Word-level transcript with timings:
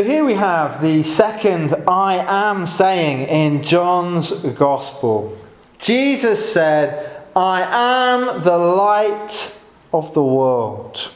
So 0.00 0.06
here 0.06 0.24
we 0.24 0.32
have 0.32 0.80
the 0.80 1.02
second 1.02 1.74
I 1.86 2.24
am 2.26 2.66
saying 2.66 3.28
in 3.28 3.62
John's 3.62 4.32
Gospel. 4.44 5.36
Jesus 5.78 6.54
said, 6.54 7.22
I 7.36 7.60
am 7.60 8.42
the 8.42 8.56
light 8.56 9.60
of 9.92 10.14
the 10.14 10.24
world. 10.24 11.12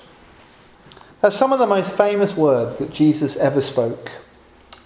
That's 1.22 1.34
some 1.34 1.50
of 1.50 1.60
the 1.60 1.66
most 1.66 1.96
famous 1.96 2.36
words 2.36 2.76
that 2.76 2.92
Jesus 2.92 3.38
ever 3.38 3.62
spoke. 3.62 4.10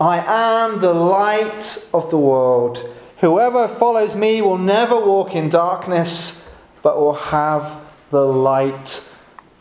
I 0.00 0.18
am 0.20 0.78
the 0.78 0.94
light 0.94 1.84
of 1.92 2.08
the 2.10 2.18
world. 2.18 2.78
Whoever 3.16 3.66
follows 3.66 4.14
me 4.14 4.40
will 4.42 4.58
never 4.58 4.94
walk 4.94 5.34
in 5.34 5.48
darkness, 5.48 6.48
but 6.82 7.00
will 7.00 7.14
have 7.14 7.84
the 8.12 8.24
light 8.24 9.12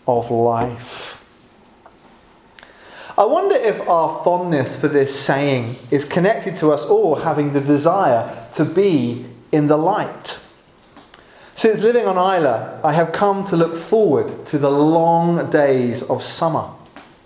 of 0.06 0.30
life. 0.30 1.17
I 3.20 3.26
wonder 3.26 3.56
if 3.56 3.82
our 3.90 4.24
fondness 4.24 4.80
for 4.80 4.88
this 4.88 5.20
saying 5.20 5.76
is 5.90 6.06
connected 6.06 6.56
to 6.58 6.72
us 6.72 6.86
all 6.86 7.16
having 7.16 7.52
the 7.52 7.60
desire 7.60 8.46
to 8.54 8.64
be 8.64 9.26
in 9.52 9.66
the 9.66 9.78
light. 9.78 10.40
Since 11.56 11.82
living 11.82 12.06
on 12.06 12.16
Islay, 12.16 12.80
I 12.84 12.94
have 12.94 13.12
come 13.12 13.44
to 13.46 13.58
look 13.58 13.76
forward 13.76 14.46
to 14.46 14.60
the 14.60 14.70
long 14.70 15.50
days 15.50 16.04
of 16.04 16.22
summer. 16.22 16.70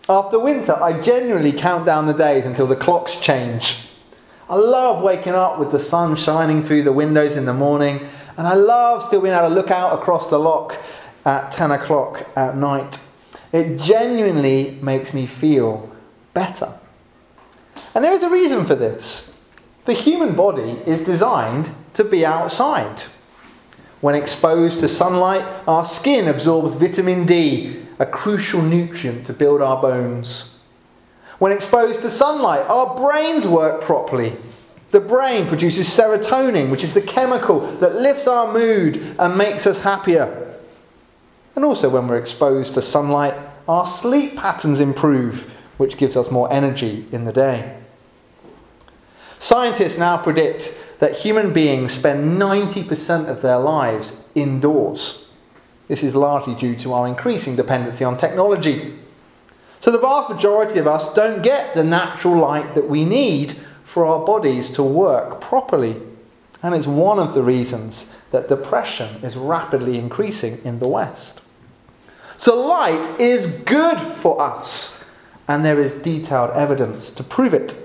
After 0.08 0.40
winter, 0.40 0.82
I 0.82 1.02
genuinely 1.02 1.52
count 1.52 1.86
down 1.86 2.06
the 2.06 2.14
days 2.14 2.46
until 2.46 2.68
the 2.68 2.78
clocks 2.78 3.20
change. 3.20 3.90
I 4.50 4.56
love 4.56 5.04
waking 5.04 5.34
up 5.34 5.60
with 5.60 5.74
the 5.74 5.80
sun 5.80 6.16
shining 6.16 6.64
through 6.64 6.84
the 6.84 6.94
windows 6.94 7.36
in 7.36 7.44
the 7.44 7.54
morning, 7.54 8.00
and 8.38 8.48
I 8.48 8.54
love 8.54 9.04
still 9.04 9.20
being 9.20 9.34
able 9.34 9.50
to 9.50 9.54
look 9.54 9.72
out 9.72 10.00
across 10.00 10.30
the 10.30 10.40
loch 10.40 10.78
at 11.26 11.52
10 11.52 11.72
o'clock 11.72 12.30
at 12.38 12.56
night. 12.56 12.98
It 13.52 13.80
genuinely 13.80 14.78
makes 14.82 15.14
me 15.14 15.26
feel 15.26 15.94
better. 16.34 16.74
And 17.94 18.04
there 18.04 18.14
is 18.14 18.24
a 18.24 18.30
reason 18.30 18.66
for 18.66 18.76
this. 18.76 19.44
The 19.86 19.94
human 19.94 20.36
body 20.36 20.80
is 20.86 21.04
designed 21.04 21.72
to 21.96 22.04
be 22.04 22.26
outside. 22.26 23.04
When 24.00 24.16
exposed 24.16 24.80
to 24.80 24.88
sunlight, 24.88 25.46
our 25.68 25.86
skin 25.86 26.28
absorbs 26.28 26.76
vitamin 26.76 27.26
D, 27.26 27.86
a 28.00 28.06
crucial 28.06 28.62
nutrient 28.62 29.26
to 29.28 29.34
build 29.34 29.62
our 29.62 29.82
bones. 29.82 30.64
When 31.40 31.52
exposed 31.52 32.02
to 32.02 32.10
sunlight, 32.10 32.66
our 32.68 32.96
brains 33.00 33.46
work 33.46 33.82
properly. 33.82 34.36
The 34.92 35.00
brain 35.00 35.48
produces 35.48 35.88
serotonin, 35.88 36.70
which 36.70 36.84
is 36.84 36.94
the 36.94 37.02
chemical 37.02 37.60
that 37.78 37.96
lifts 37.96 38.28
our 38.28 38.52
mood 38.54 39.16
and 39.18 39.38
makes 39.38 39.66
us 39.66 39.84
happier. 39.84 40.51
And 41.56 41.66
also, 41.66 41.90
when 41.90 42.08
we're 42.08 42.18
exposed 42.18 42.74
to 42.76 42.82
sunlight, 42.82 43.34
our 43.68 43.86
sleep 43.86 44.38
patterns 44.38 44.80
improve, 44.80 45.50
which 45.78 45.98
gives 45.98 46.16
us 46.16 46.32
more 46.32 46.52
energy 46.52 47.06
in 47.12 47.26
the 47.26 47.34
day. 47.34 47.78
Scientists 49.40 49.98
now 49.98 50.18
predict 50.18 50.78
that 51.00 51.18
human 51.18 51.52
beings 51.52 51.92
spend 51.94 52.40
90% 52.40 53.28
of 53.28 53.42
their 53.42 53.58
lives 53.58 54.30
indoors. 54.36 55.32
This 55.88 56.04
is 56.04 56.16
largely 56.16 56.56
due 56.56 56.76
to 56.78 56.94
our 56.94 57.08
increasing 57.08 57.56
dependency 57.56 58.06
on 58.06 58.18
technology. 58.18 58.94
So, 59.80 59.92
the 59.92 59.98
vast 59.98 60.30
majority 60.30 60.78
of 60.78 60.88
us 60.88 61.14
don't 61.14 61.42
get 61.42 61.74
the 61.74 61.84
natural 61.84 62.38
light 62.38 62.76
that 62.76 62.88
we 62.88 63.04
need 63.04 63.58
for 63.84 64.06
our 64.06 64.24
bodies 64.24 64.70
to 64.74 64.84
work 64.84 65.42
properly. 65.42 66.02
And 66.64 66.76
it's 66.76 66.88
one 66.88 67.20
of 67.20 67.34
the 67.34 67.42
reasons 67.42 68.18
that 68.32 68.48
depression 68.48 69.24
is 69.24 69.36
rapidly 69.36 69.98
increasing 69.98 70.60
in 70.64 70.80
the 70.80 70.88
West. 70.88 71.42
So, 72.38 72.66
light 72.66 73.20
is 73.20 73.62
good 73.64 74.00
for 74.00 74.42
us, 74.42 75.14
and 75.48 75.64
there 75.64 75.80
is 75.80 76.02
detailed 76.02 76.52
evidence 76.52 77.14
to 77.16 77.24
prove 77.24 77.54
it. 77.54 77.76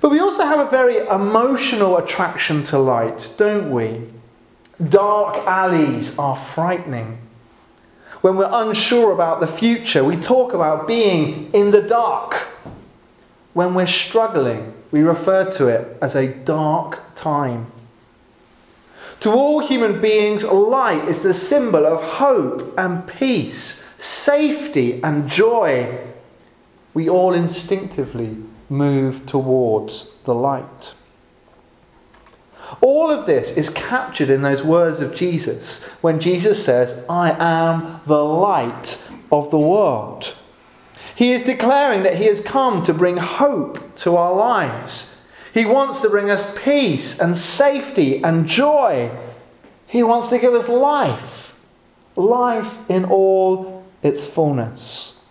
But 0.00 0.10
we 0.10 0.20
also 0.20 0.44
have 0.44 0.60
a 0.60 0.70
very 0.70 0.98
emotional 0.98 1.96
attraction 1.96 2.64
to 2.64 2.78
light, 2.78 3.34
don't 3.36 3.70
we? 3.70 4.04
Dark 4.86 5.38
alleys 5.46 6.18
are 6.18 6.36
frightening. 6.36 7.18
When 8.20 8.36
we're 8.36 8.50
unsure 8.50 9.12
about 9.12 9.40
the 9.40 9.46
future, 9.46 10.04
we 10.04 10.16
talk 10.16 10.52
about 10.52 10.86
being 10.86 11.52
in 11.52 11.70
the 11.70 11.82
dark. 11.82 12.34
When 13.54 13.74
we're 13.74 13.86
struggling, 13.86 14.74
we 14.90 15.02
refer 15.02 15.50
to 15.52 15.68
it 15.68 15.98
as 16.00 16.14
a 16.14 16.28
dark 16.28 17.14
time. 17.14 17.70
To 19.20 19.30
all 19.30 19.60
human 19.60 20.00
beings, 20.00 20.44
light 20.44 21.08
is 21.08 21.22
the 21.22 21.34
symbol 21.34 21.84
of 21.86 22.02
hope 22.02 22.72
and 22.78 23.06
peace, 23.06 23.84
safety 23.98 25.02
and 25.02 25.28
joy. 25.28 25.98
We 26.94 27.08
all 27.08 27.34
instinctively 27.34 28.36
move 28.68 29.26
towards 29.26 30.22
the 30.22 30.34
light. 30.34 30.94
All 32.80 33.10
of 33.10 33.26
this 33.26 33.56
is 33.56 33.70
captured 33.70 34.30
in 34.30 34.42
those 34.42 34.62
words 34.62 35.00
of 35.00 35.14
Jesus 35.14 35.86
when 36.02 36.20
Jesus 36.20 36.64
says, 36.64 37.04
I 37.08 37.30
am 37.32 38.00
the 38.06 38.22
light 38.22 39.08
of 39.32 39.50
the 39.50 39.58
world. 39.58 40.34
He 41.18 41.32
is 41.32 41.42
declaring 41.42 42.04
that 42.04 42.16
He 42.16 42.26
has 42.26 42.40
come 42.40 42.82
to 42.84 42.94
bring 42.94 43.16
hope 43.18 43.96
to 43.96 44.16
our 44.16 44.34
lives 44.34 45.18
he 45.58 45.66
wants 45.66 45.98
to 46.00 46.08
bring 46.08 46.30
us 46.30 46.54
peace 46.62 47.18
and 47.18 47.36
safety 47.36 48.22
and 48.22 48.46
joy. 48.46 49.10
He 49.88 50.04
wants 50.04 50.28
to 50.28 50.38
give 50.38 50.54
us 50.54 50.68
life, 50.68 51.60
life 52.14 52.88
in 52.88 53.04
all 53.04 53.84
its 54.00 54.24
fullness. 54.24 55.26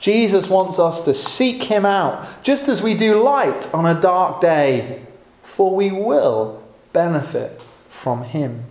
Jesus 0.00 0.48
wants 0.48 0.80
us 0.80 1.04
to 1.04 1.14
seek 1.14 1.62
Him 1.62 1.86
out, 1.86 2.42
just 2.42 2.68
as 2.68 2.82
we 2.82 2.94
do 2.94 3.22
light 3.22 3.72
on 3.72 3.86
a 3.86 4.00
dark 4.00 4.40
day, 4.40 5.02
for 5.44 5.74
we 5.74 5.92
will 5.92 6.62
benefit 6.92 7.62
from 7.88 8.24
Him. 8.24 8.64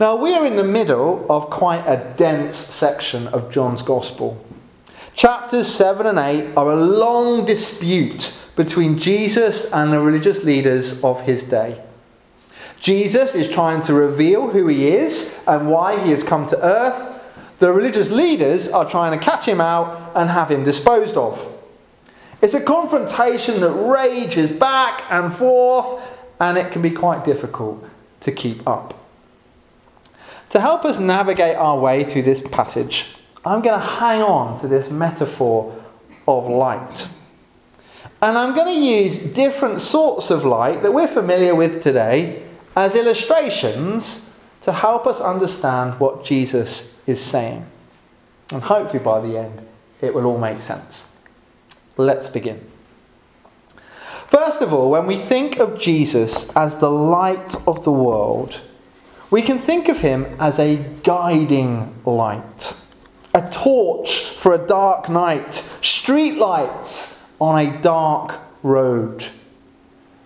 Now, 0.00 0.16
we 0.16 0.32
are 0.32 0.46
in 0.46 0.56
the 0.56 0.64
middle 0.64 1.26
of 1.28 1.50
quite 1.50 1.84
a 1.86 2.14
dense 2.16 2.56
section 2.56 3.28
of 3.28 3.52
John's 3.52 3.82
Gospel. 3.82 4.42
Chapters 5.14 5.68
7 5.68 6.06
and 6.06 6.18
8 6.18 6.56
are 6.56 6.70
a 6.70 6.74
long 6.74 7.44
dispute 7.44 8.42
between 8.56 8.98
Jesus 8.98 9.70
and 9.70 9.92
the 9.92 10.00
religious 10.00 10.42
leaders 10.42 11.04
of 11.04 11.20
his 11.24 11.42
day. 11.42 11.82
Jesus 12.80 13.34
is 13.34 13.50
trying 13.50 13.82
to 13.82 13.92
reveal 13.92 14.48
who 14.48 14.68
he 14.68 14.88
is 14.88 15.44
and 15.46 15.70
why 15.70 16.02
he 16.02 16.12
has 16.12 16.24
come 16.24 16.46
to 16.46 16.64
earth. 16.64 17.22
The 17.58 17.70
religious 17.70 18.10
leaders 18.10 18.70
are 18.70 18.88
trying 18.88 19.18
to 19.18 19.22
catch 19.22 19.46
him 19.46 19.60
out 19.60 20.12
and 20.14 20.30
have 20.30 20.50
him 20.50 20.64
disposed 20.64 21.18
of. 21.18 21.62
It's 22.40 22.54
a 22.54 22.64
confrontation 22.64 23.60
that 23.60 23.72
rages 23.72 24.50
back 24.50 25.02
and 25.10 25.30
forth, 25.30 26.02
and 26.40 26.56
it 26.56 26.72
can 26.72 26.80
be 26.80 26.90
quite 26.90 27.22
difficult 27.22 27.84
to 28.22 28.32
keep 28.32 28.66
up. 28.66 28.94
To 30.50 30.60
help 30.60 30.84
us 30.84 30.98
navigate 30.98 31.56
our 31.56 31.78
way 31.78 32.04
through 32.04 32.22
this 32.22 32.40
passage, 32.40 33.14
I'm 33.44 33.62
going 33.62 33.80
to 33.80 33.86
hang 33.86 34.20
on 34.20 34.58
to 34.60 34.68
this 34.68 34.90
metaphor 34.90 35.76
of 36.26 36.48
light. 36.48 37.08
And 38.20 38.36
I'm 38.36 38.54
going 38.54 38.74
to 38.74 38.86
use 38.86 39.32
different 39.32 39.80
sorts 39.80 40.30
of 40.30 40.44
light 40.44 40.82
that 40.82 40.92
we're 40.92 41.08
familiar 41.08 41.54
with 41.54 41.82
today 41.82 42.42
as 42.76 42.94
illustrations 42.94 44.38
to 44.62 44.72
help 44.72 45.06
us 45.06 45.20
understand 45.20 45.98
what 45.98 46.24
Jesus 46.24 47.02
is 47.08 47.20
saying. 47.20 47.64
And 48.52 48.62
hopefully 48.62 49.02
by 49.02 49.20
the 49.20 49.38
end, 49.38 49.66
it 50.02 50.12
will 50.12 50.26
all 50.26 50.38
make 50.38 50.60
sense. 50.60 51.16
Let's 51.96 52.28
begin. 52.28 52.66
First 54.26 54.62
of 54.62 54.72
all, 54.72 54.90
when 54.90 55.06
we 55.06 55.16
think 55.16 55.58
of 55.58 55.78
Jesus 55.78 56.54
as 56.56 56.80
the 56.80 56.90
light 56.90 57.54
of 57.66 57.84
the 57.84 57.92
world, 57.92 58.60
we 59.30 59.42
can 59.42 59.58
think 59.58 59.88
of 59.88 60.00
him 60.00 60.26
as 60.38 60.58
a 60.58 60.76
guiding 61.02 61.94
light, 62.04 62.80
a 63.32 63.48
torch 63.50 64.24
for 64.34 64.52
a 64.54 64.66
dark 64.66 65.08
night, 65.08 65.54
street 65.82 66.36
lights 66.36 67.28
on 67.40 67.64
a 67.64 67.80
dark 67.80 68.40
road. 68.62 69.26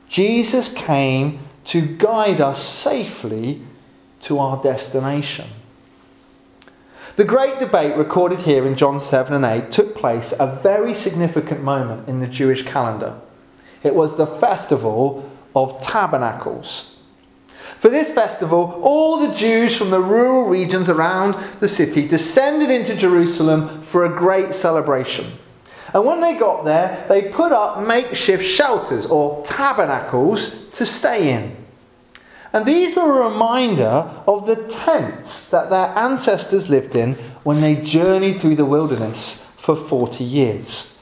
Jesus 0.08 0.72
came 0.72 1.40
to 1.64 1.80
guide 1.80 2.40
us 2.40 2.62
safely 2.62 3.60
to 4.20 4.38
our 4.38 4.62
destination. 4.62 5.46
The 7.16 7.24
great 7.24 7.60
debate 7.60 7.96
recorded 7.96 8.40
here 8.40 8.66
in 8.66 8.74
John 8.74 8.98
7 8.98 9.34
and 9.34 9.44
8 9.44 9.70
took 9.70 9.94
place 9.94 10.32
at 10.32 10.40
a 10.40 10.60
very 10.62 10.94
significant 10.94 11.62
moment 11.62 12.08
in 12.08 12.20
the 12.20 12.26
Jewish 12.26 12.64
calendar. 12.64 13.20
It 13.84 13.94
was 13.94 14.16
the 14.16 14.26
festival 14.26 15.30
of 15.54 15.80
tabernacles. 15.80 16.93
For 17.64 17.88
this 17.88 18.12
festival, 18.12 18.80
all 18.82 19.18
the 19.18 19.34
Jews 19.34 19.76
from 19.76 19.90
the 19.90 20.00
rural 20.00 20.44
regions 20.44 20.88
around 20.88 21.34
the 21.60 21.68
city 21.68 22.06
descended 22.06 22.70
into 22.70 22.94
Jerusalem 22.94 23.82
for 23.82 24.04
a 24.04 24.16
great 24.16 24.54
celebration. 24.54 25.32
And 25.94 26.04
when 26.04 26.20
they 26.20 26.38
got 26.38 26.64
there, 26.64 27.04
they 27.08 27.30
put 27.30 27.52
up 27.52 27.86
makeshift 27.86 28.44
shelters 28.44 29.06
or 29.06 29.44
tabernacles 29.44 30.68
to 30.70 30.84
stay 30.84 31.32
in. 31.32 31.56
And 32.52 32.66
these 32.66 32.94
were 32.94 33.22
a 33.22 33.30
reminder 33.30 34.10
of 34.26 34.46
the 34.46 34.56
tents 34.68 35.48
that 35.50 35.70
their 35.70 35.88
ancestors 35.98 36.68
lived 36.68 36.96
in 36.96 37.14
when 37.44 37.60
they 37.60 37.76
journeyed 37.76 38.40
through 38.40 38.56
the 38.56 38.64
wilderness 38.64 39.50
for 39.56 39.74
40 39.74 40.22
years. 40.22 40.93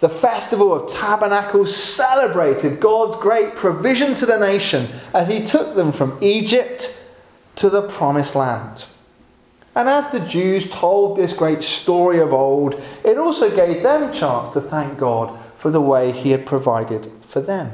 The 0.00 0.08
Festival 0.08 0.74
of 0.74 0.92
Tabernacles 0.92 1.74
celebrated 1.74 2.80
God's 2.80 3.16
great 3.16 3.56
provision 3.56 4.14
to 4.16 4.26
the 4.26 4.38
nation 4.38 4.88
as 5.14 5.28
he 5.28 5.44
took 5.44 5.74
them 5.74 5.90
from 5.90 6.18
Egypt 6.20 7.08
to 7.56 7.70
the 7.70 7.88
Promised 7.88 8.34
Land. 8.34 8.84
And 9.74 9.88
as 9.88 10.10
the 10.10 10.20
Jews 10.20 10.70
told 10.70 11.16
this 11.16 11.36
great 11.36 11.62
story 11.62 12.18
of 12.18 12.32
old, 12.32 12.80
it 13.04 13.18
also 13.18 13.54
gave 13.54 13.82
them 13.82 14.02
a 14.02 14.12
chance 14.12 14.50
to 14.50 14.60
thank 14.60 14.98
God 14.98 15.38
for 15.56 15.70
the 15.70 15.80
way 15.80 16.12
he 16.12 16.30
had 16.30 16.46
provided 16.46 17.10
for 17.22 17.40
them. 17.40 17.72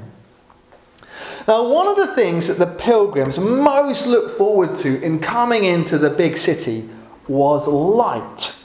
Now, 1.49 1.69
one 1.69 1.89
of 1.89 1.97
the 1.97 2.15
things 2.15 2.47
that 2.47 2.59
the 2.59 2.73
pilgrims 2.73 3.39
most 3.39 4.07
looked 4.07 4.37
forward 4.39 4.77
to 4.77 5.03
in 5.03 5.19
coming 5.19 5.65
into 5.65 5.99
the 5.99 6.11
big 6.11 6.37
city 6.37 6.89
was 7.27 7.67
light. 7.67 8.59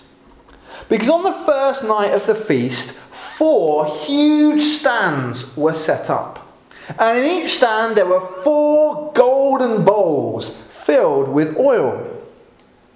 Because 0.89 1.09
on 1.09 1.23
the 1.23 1.33
first 1.45 1.83
night 1.83 2.13
of 2.13 2.25
the 2.27 2.35
feast, 2.35 2.99
four 3.37 3.85
huge 3.85 4.63
stands 4.63 5.55
were 5.55 5.73
set 5.73 6.09
up. 6.09 6.43
And 6.97 7.19
in 7.19 7.25
each 7.25 7.57
stand, 7.57 7.95
there 7.95 8.07
were 8.07 8.25
four 8.43 9.13
golden 9.13 9.85
bowls 9.85 10.63
filled 10.63 11.27
with 11.27 11.55
oil. 11.55 12.25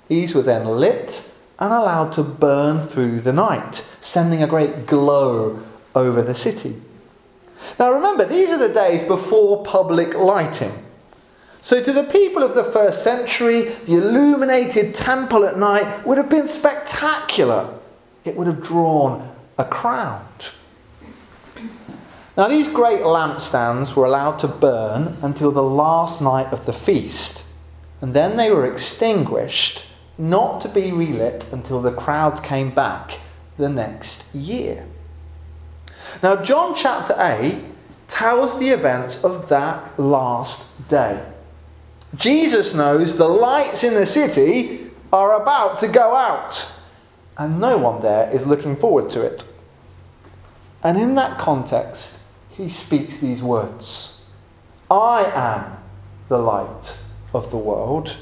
These 0.07 0.33
were 0.33 0.41
then 0.41 0.65
lit 0.65 1.31
and 1.59 1.71
allowed 1.71 2.13
to 2.13 2.23
burn 2.23 2.87
through 2.87 3.21
the 3.21 3.31
night, 3.31 3.87
sending 4.01 4.41
a 4.41 4.47
great 4.47 4.87
glow 4.87 5.61
over 5.93 6.23
the 6.23 6.33
city. 6.33 6.81
Now 7.77 7.93
remember, 7.93 8.25
these 8.25 8.49
are 8.49 8.57
the 8.57 8.73
days 8.73 9.03
before 9.03 9.63
public 9.63 10.15
lighting. 10.15 10.73
So, 11.63 11.83
to 11.83 11.93
the 11.93 12.05
people 12.05 12.41
of 12.41 12.55
the 12.55 12.63
first 12.63 13.03
century, 13.03 13.65
the 13.85 13.93
illuminated 13.93 14.95
temple 14.95 15.45
at 15.45 15.59
night 15.59 16.03
would 16.07 16.17
have 16.17 16.29
been 16.29 16.47
spectacular. 16.47 17.69
It 18.25 18.35
would 18.35 18.47
have 18.47 18.63
drawn 18.63 19.30
a 19.57 19.65
crowd. 19.65 20.25
Now, 22.37 22.47
these 22.47 22.69
great 22.69 23.01
lampstands 23.01 23.95
were 23.95 24.05
allowed 24.05 24.39
to 24.39 24.47
burn 24.47 25.17
until 25.21 25.51
the 25.51 25.63
last 25.63 26.21
night 26.21 26.51
of 26.53 26.65
the 26.65 26.73
feast, 26.73 27.45
and 27.99 28.13
then 28.13 28.37
they 28.37 28.49
were 28.49 28.65
extinguished, 28.65 29.85
not 30.17 30.61
to 30.61 30.69
be 30.69 30.91
relit 30.91 31.51
until 31.51 31.81
the 31.81 31.91
crowd 31.91 32.41
came 32.41 32.71
back 32.71 33.19
the 33.57 33.69
next 33.69 34.33
year. 34.33 34.85
Now, 36.23 36.37
John 36.41 36.73
chapter 36.75 37.15
8 37.17 37.59
tells 38.07 38.59
the 38.59 38.69
events 38.69 39.23
of 39.23 39.49
that 39.49 39.99
last 39.99 40.87
day. 40.87 41.23
Jesus 42.15 42.75
knows 42.75 43.17
the 43.17 43.27
lights 43.27 43.83
in 43.83 43.93
the 43.93 44.05
city 44.05 44.91
are 45.13 45.41
about 45.41 45.77
to 45.79 45.87
go 45.87 46.15
out, 46.15 46.80
and 47.41 47.59
no 47.59 47.75
one 47.75 47.99
there 48.03 48.29
is 48.29 48.45
looking 48.45 48.75
forward 48.75 49.09
to 49.09 49.25
it. 49.25 49.51
And 50.83 50.95
in 50.95 51.15
that 51.15 51.39
context, 51.39 52.23
he 52.51 52.69
speaks 52.69 53.19
these 53.19 53.41
words 53.41 54.23
I 54.91 55.23
am 55.33 55.77
the 56.29 56.37
light 56.37 56.99
of 57.33 57.49
the 57.49 57.57
world. 57.57 58.15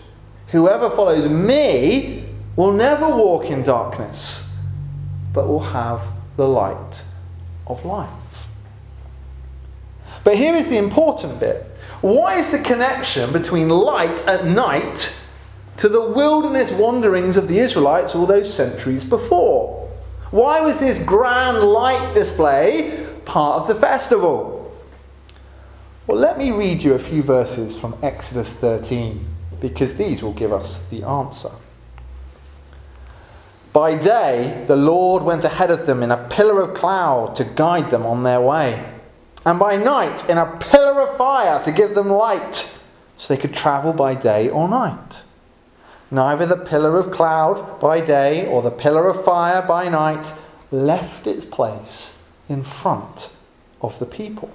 Whoever 0.47 0.89
follows 0.89 1.27
me 1.27 2.29
will 2.55 2.71
never 2.71 3.09
walk 3.09 3.45
in 3.45 3.61
darkness, 3.61 4.57
but 5.33 5.47
will 5.47 5.67
have 5.71 6.01
the 6.37 6.47
light 6.47 7.03
of 7.67 7.83
life. 7.83 8.47
But 10.23 10.37
here 10.37 10.55
is 10.55 10.67
the 10.67 10.77
important 10.77 11.41
bit. 11.41 11.65
What 11.99 12.37
is 12.37 12.51
the 12.51 12.59
connection 12.59 13.33
between 13.33 13.67
light 13.67 14.25
at 14.29 14.45
night 14.45 15.18
to 15.79 15.87
the 15.87 16.01
wilderness 16.01 16.71
wanderings 16.71 17.37
of 17.37 17.47
the 17.47 17.59
Israelites 17.59 18.13
all 18.13 18.25
those 18.25 18.53
centuries 18.53 19.05
before? 19.05 19.89
Why 20.29 20.59
was 20.59 20.79
this 20.79 21.03
grand 21.05 21.59
light 21.59 22.13
display 22.13 23.07
part 23.23 23.61
of 23.61 23.67
the 23.69 23.75
festival? 23.75 24.77
Well, 26.05 26.17
let 26.17 26.37
me 26.37 26.51
read 26.51 26.83
you 26.83 26.93
a 26.93 26.99
few 26.99 27.23
verses 27.23 27.79
from 27.79 27.97
Exodus 28.03 28.51
13 28.51 29.25
because 29.61 29.95
these 29.95 30.21
will 30.21 30.33
give 30.33 30.51
us 30.51 30.87
the 30.89 31.03
answer. 31.03 31.51
By 33.71 33.95
day, 33.95 34.65
the 34.67 34.75
Lord 34.75 35.23
went 35.23 35.45
ahead 35.45 35.71
of 35.71 35.85
them 35.85 36.03
in 36.03 36.11
a 36.11 36.27
pillar 36.29 36.61
of 36.61 36.75
cloud 36.75 37.37
to 37.37 37.45
guide 37.45 37.89
them 37.89 38.05
on 38.05 38.23
their 38.23 38.41
way, 38.41 38.83
and 39.45 39.57
by 39.57 39.77
night 39.77 40.29
in 40.29 40.37
a 40.37 40.57
pillar 40.57 41.01
of 41.01 41.17
fire 41.17 41.63
to 41.63 41.71
give 41.71 41.95
them 41.95 42.09
light, 42.09 42.55
so 43.15 43.33
they 43.33 43.39
could 43.39 43.53
travel 43.53 43.93
by 43.93 44.15
day 44.15 44.49
or 44.49 44.67
night. 44.67 45.23
Neither 46.11 46.45
the 46.45 46.57
pillar 46.57 46.97
of 46.97 47.11
cloud 47.11 47.79
by 47.79 48.01
day 48.01 48.47
or 48.47 48.61
the 48.61 48.71
pillar 48.71 49.07
of 49.07 49.23
fire 49.23 49.61
by 49.61 49.89
night 49.89 50.33
left 50.71 51.27
its 51.27 51.45
place 51.45 52.29
in 52.47 52.63
front 52.63 53.33
of 53.81 53.97
the 53.99 54.05
people. 54.05 54.49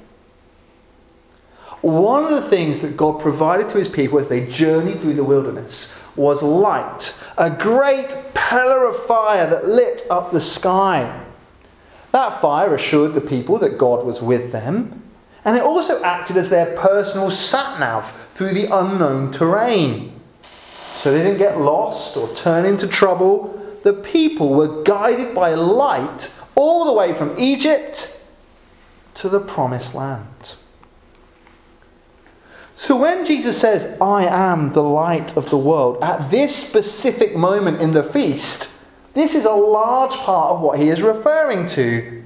One 1.80 2.24
of 2.24 2.30
the 2.30 2.48
things 2.48 2.80
that 2.80 2.96
God 2.96 3.20
provided 3.20 3.68
to 3.70 3.78
his 3.78 3.90
people 3.90 4.18
as 4.18 4.28
they 4.28 4.46
journeyed 4.46 5.00
through 5.00 5.14
the 5.14 5.22
wilderness 5.24 6.00
was 6.16 6.42
light, 6.42 7.20
a 7.36 7.50
great 7.50 8.16
pillar 8.32 8.86
of 8.86 8.96
fire 9.04 9.48
that 9.50 9.66
lit 9.66 10.02
up 10.10 10.32
the 10.32 10.40
sky. 10.40 11.24
That 12.10 12.40
fire 12.40 12.74
assured 12.74 13.14
the 13.14 13.20
people 13.20 13.58
that 13.58 13.76
God 13.76 14.06
was 14.06 14.22
with 14.22 14.50
them, 14.50 15.02
and 15.44 15.56
it 15.56 15.62
also 15.62 16.02
acted 16.02 16.36
as 16.38 16.48
their 16.48 16.74
personal 16.74 17.30
sat 17.30 17.78
nav 17.78 18.30
through 18.34 18.54
the 18.54 18.74
unknown 18.74 19.30
terrain. 19.30 20.13
So 21.04 21.12
they 21.12 21.22
didn't 21.22 21.36
get 21.36 21.60
lost 21.60 22.16
or 22.16 22.34
turn 22.34 22.64
into 22.64 22.88
trouble. 22.88 23.62
The 23.82 23.92
people 23.92 24.54
were 24.54 24.82
guided 24.84 25.34
by 25.34 25.52
light 25.52 26.34
all 26.54 26.86
the 26.86 26.94
way 26.94 27.12
from 27.12 27.38
Egypt 27.38 28.24
to 29.16 29.28
the 29.28 29.38
promised 29.38 29.94
land. 29.94 30.54
So 32.74 32.96
when 32.96 33.26
Jesus 33.26 33.60
says, 33.60 34.00
I 34.00 34.24
am 34.24 34.72
the 34.72 34.82
light 34.82 35.36
of 35.36 35.50
the 35.50 35.58
world, 35.58 35.98
at 36.02 36.30
this 36.30 36.56
specific 36.56 37.36
moment 37.36 37.82
in 37.82 37.92
the 37.92 38.02
feast, 38.02 38.82
this 39.12 39.34
is 39.34 39.44
a 39.44 39.52
large 39.52 40.16
part 40.20 40.52
of 40.52 40.62
what 40.62 40.78
he 40.78 40.88
is 40.88 41.02
referring 41.02 41.66
to. 41.66 42.24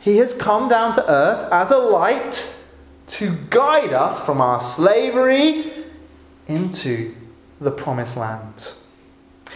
He 0.00 0.16
has 0.16 0.36
come 0.36 0.68
down 0.68 0.96
to 0.96 1.08
earth 1.08 1.52
as 1.52 1.70
a 1.70 1.78
light 1.78 2.58
to 3.06 3.36
guide 3.50 3.92
us 3.92 4.26
from 4.26 4.40
our 4.40 4.60
slavery 4.60 5.70
into 6.48 7.14
the 7.60 7.70
promised 7.70 8.16
land. 8.16 8.72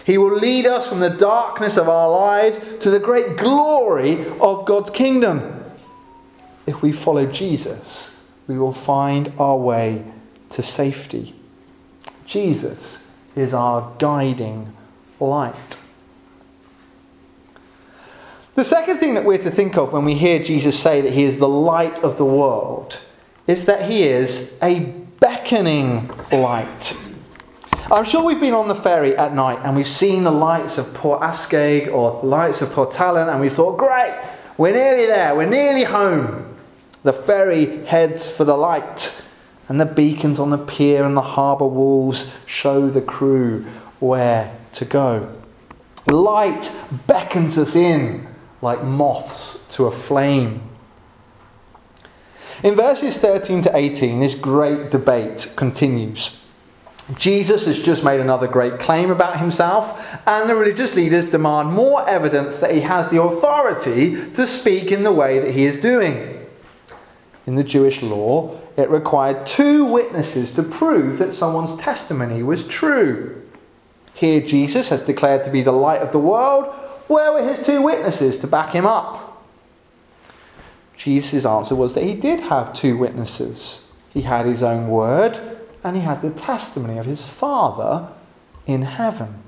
He 0.05 0.19
will 0.19 0.37
lead 0.37 0.67
us 0.67 0.87
from 0.87 1.01
the 1.01 1.11
darkness 1.11 1.77
of 1.77 1.89
our 1.89 2.11
lives 2.11 2.61
to 2.79 2.91
the 2.91 2.99
great 2.99 3.37
glory 3.37 4.27
of 4.41 4.67
God's 4.67 4.91
kingdom. 4.91 5.65
If 6.67 6.83
we 6.83 6.93
follow 6.93 7.27
Jesus, 7.27 8.31
we 8.47 8.59
will 8.59 8.73
find 8.73 9.33
our 9.39 9.57
way 9.57 10.05
to 10.51 10.63
safety. 10.63 11.35
Jesus 12.27 13.15
is 13.35 13.55
our 13.55 13.93
guiding 13.99 14.75
light. 15.21 15.81
The 18.55 18.65
second 18.65 18.99
thing 18.99 19.15
that 19.15 19.25
we're 19.25 19.39
to 19.39 19.51
think 19.51 19.77
of 19.77 19.93
when 19.93 20.05
we 20.05 20.15
hear 20.15 20.43
Jesus 20.43 20.79
say 20.79 21.01
that 21.01 21.13
he 21.13 21.25
is 21.25 21.39
the 21.39 21.49
light 21.49 22.05
of 22.05 22.19
the 22.19 22.25
world 22.25 23.01
is 23.47 23.67
that 23.67 23.91
he 23.91 24.05
is 24.05 24.59
a 24.63 24.81
beckoning 25.19 26.09
light. 26.31 26.97
I'm 27.91 28.05
sure 28.05 28.25
we've 28.25 28.41
been 28.41 28.55
on 28.55 28.69
the 28.69 28.75
ferry 28.75 29.15
at 29.15 29.35
night 29.35 29.59
and 29.63 29.77
we've 29.77 29.87
seen 29.87 30.25
the 30.25 30.31
lights 30.31 30.79
of 30.79 30.95
Port 30.95 31.21
Askaig 31.21 31.93
or 31.93 32.19
lights 32.23 32.63
of 32.63 32.73
Port 32.73 32.99
Ellen 32.99 33.29
and 33.29 33.41
we 33.43 33.51
thought, 33.51 33.77
great, 33.77 34.19
we're 34.57 34.73
nearly 34.73 35.05
there, 35.05 35.35
we're 35.37 35.51
nearly 35.51 35.85
home. 35.85 36.57
The 37.03 37.13
ferry 37.13 37.85
heads 37.85 38.35
for 38.35 38.45
the 38.45 38.57
light 38.57 39.23
and 39.69 39.79
the 39.79 39.85
beacons 39.85 40.39
on 40.39 40.49
the 40.49 40.59
pier 40.59 41.05
and 41.05 41.15
the 41.15 41.23
harbour 41.23 41.67
walls 41.67 42.35
show 42.47 42.89
the 42.89 43.03
crew 43.03 43.67
where 44.01 44.57
to 44.73 44.87
go. 44.87 45.37
Light 46.07 46.75
beckons 47.07 47.59
us 47.59 47.77
in 47.77 48.27
like 48.63 48.83
moths 48.83 49.69
to 49.77 49.85
a 49.85 49.93
flame. 49.93 50.63
In 52.63 52.77
verses 52.77 53.19
13 53.19 53.61
to 53.63 53.77
18, 53.77 54.21
this 54.21 54.35
great 54.35 54.91
debate 54.91 55.53
continues. 55.55 56.44
Jesus 57.13 57.67
has 57.67 57.83
just 57.83 58.03
made 58.03 58.21
another 58.21 58.49
great 58.49 58.81
claim 58.81 59.11
about 59.11 59.39
himself, 59.39 60.17
and 60.27 60.49
the 60.49 60.57
religious 60.57 60.95
leaders 60.95 61.31
demand 61.31 61.71
more 61.71 62.09
evidence 62.09 62.61
that 62.61 62.75
he 62.75 62.81
has 62.81 63.11
the 63.11 63.23
authority 63.23 64.31
to 64.33 64.47
speak 64.47 64.91
in 64.91 65.03
the 65.03 65.13
way 65.13 65.39
that 65.39 65.53
he 65.53 65.65
is 65.65 65.83
doing. 65.83 66.47
In 67.47 67.57
the 67.57 67.65
Jewish 67.65 68.01
law, 68.01 68.59
it 68.79 68.89
required 68.89 69.45
two 69.45 69.85
witnesses 69.85 70.55
to 70.55 70.63
prove 70.63 71.19
that 71.19 71.35
someone's 71.35 71.77
testimony 71.77 72.43
was 72.43 72.67
true. 72.67 73.43
Here, 74.15 74.41
Jesus 74.41 74.89
has 74.89 75.05
declared 75.05 75.45
to 75.45 75.51
be 75.51 75.61
the 75.61 75.73
light 75.73 76.01
of 76.01 76.13
the 76.13 76.19
world. 76.19 76.73
Where 77.07 77.33
were 77.33 77.47
his 77.47 77.65
two 77.65 77.83
witnesses 77.83 78.39
to 78.41 78.47
back 78.47 78.73
him 78.73 78.87
up? 78.87 79.43
Jesus' 80.97 81.45
answer 81.45 81.75
was 81.75 81.93
that 81.93 82.05
he 82.05 82.15
did 82.15 82.41
have 82.41 82.73
two 82.73 82.97
witnesses. 82.97 83.93
He 84.11 84.23
had 84.23 84.47
his 84.47 84.63
own 84.63 84.89
word, 84.89 85.54
and 85.85 85.97
he 85.97 86.03
had 86.03 86.23
the 86.23 86.31
testimony 86.31 86.99
of 86.99 87.05
his 87.05 87.29
Father 87.29 88.09
in 88.67 88.83
heaven. 88.83 89.43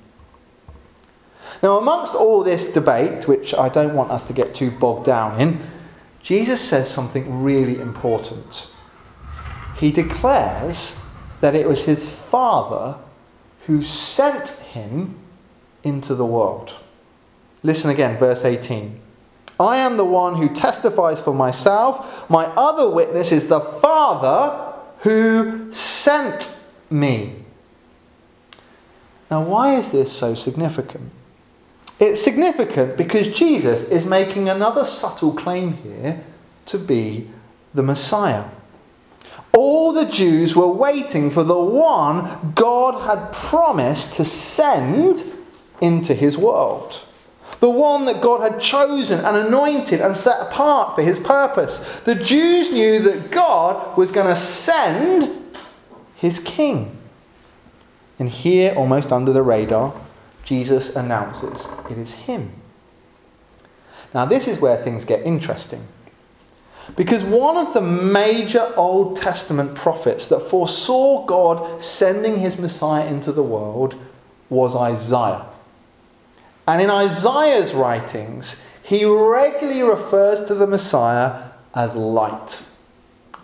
Now, 1.62 1.78
amongst 1.78 2.14
all 2.14 2.44
this 2.44 2.72
debate, 2.72 3.26
which 3.26 3.54
I 3.54 3.70
don't 3.70 3.94
want 3.94 4.10
us 4.10 4.24
to 4.24 4.34
get 4.34 4.54
too 4.54 4.70
bogged 4.70 5.06
down 5.06 5.40
in, 5.40 5.60
Jesus 6.22 6.60
says 6.60 6.90
something 6.90 7.42
really 7.42 7.80
important. 7.80 8.72
He 9.78 9.90
declares 9.90 11.00
that 11.40 11.54
it 11.54 11.66
was 11.66 11.84
his 11.84 12.14
Father 12.14 12.96
who 13.66 13.82
sent 13.82 14.48
him 14.48 15.16
into 15.82 16.14
the 16.14 16.26
world. 16.26 16.74
Listen 17.62 17.90
again, 17.90 18.18
verse 18.18 18.44
18. 18.44 19.00
I 19.58 19.78
am 19.78 19.96
the 19.96 20.04
one 20.04 20.36
who 20.36 20.54
testifies 20.54 21.20
for 21.20 21.32
myself. 21.32 22.28
My 22.28 22.46
other 22.46 22.90
witness 22.90 23.32
is 23.32 23.48
the 23.48 23.60
Father 23.60 24.65
who 25.06 25.70
sent 25.72 26.60
me. 26.90 27.32
Now, 29.30 29.44
why 29.44 29.74
is 29.74 29.92
this 29.92 30.10
so 30.10 30.34
significant? 30.34 31.12
It's 32.00 32.20
significant 32.20 32.96
because 32.96 33.32
Jesus 33.32 33.88
is 33.88 34.04
making 34.04 34.48
another 34.48 34.82
subtle 34.82 35.32
claim 35.32 35.74
here 35.74 36.24
to 36.66 36.76
be 36.76 37.30
the 37.72 37.84
Messiah. 37.84 38.46
All 39.52 39.92
the 39.92 40.06
Jews 40.06 40.56
were 40.56 40.66
waiting 40.66 41.30
for 41.30 41.44
the 41.44 41.56
one 41.56 42.52
God 42.56 43.06
had 43.06 43.32
promised 43.32 44.14
to 44.14 44.24
send 44.24 45.22
into 45.80 46.14
his 46.14 46.36
world. 46.36 47.05
The 47.60 47.70
one 47.70 48.04
that 48.04 48.20
God 48.20 48.40
had 48.40 48.60
chosen 48.60 49.24
and 49.24 49.36
anointed 49.36 50.00
and 50.00 50.16
set 50.16 50.40
apart 50.40 50.94
for 50.94 51.02
his 51.02 51.18
purpose. 51.18 52.00
The 52.00 52.14
Jews 52.14 52.72
knew 52.72 53.00
that 53.00 53.30
God 53.30 53.96
was 53.96 54.12
going 54.12 54.26
to 54.26 54.36
send 54.36 55.56
his 56.16 56.38
king. 56.40 56.96
And 58.18 58.28
here, 58.28 58.74
almost 58.74 59.12
under 59.12 59.32
the 59.32 59.42
radar, 59.42 59.94
Jesus 60.44 60.94
announces 60.96 61.68
it 61.90 61.98
is 61.98 62.14
him. 62.14 62.52
Now, 64.14 64.24
this 64.24 64.48
is 64.48 64.60
where 64.60 64.82
things 64.82 65.04
get 65.04 65.26
interesting. 65.26 65.86
Because 66.94 67.24
one 67.24 67.56
of 67.56 67.74
the 67.74 67.80
major 67.80 68.72
Old 68.76 69.16
Testament 69.16 69.74
prophets 69.74 70.28
that 70.28 70.48
foresaw 70.48 71.26
God 71.26 71.82
sending 71.82 72.38
his 72.38 72.58
Messiah 72.58 73.06
into 73.06 73.32
the 73.32 73.42
world 73.42 73.96
was 74.48 74.76
Isaiah. 74.76 75.46
And 76.66 76.82
in 76.82 76.90
Isaiah's 76.90 77.72
writings, 77.72 78.66
he 78.82 79.04
regularly 79.04 79.82
refers 79.82 80.46
to 80.46 80.54
the 80.54 80.66
Messiah 80.66 81.50
as 81.74 81.94
light. 81.94 82.66